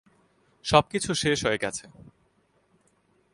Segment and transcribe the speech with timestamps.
[0.65, 1.85] সবকিছু শেষ হয়ে গেছে।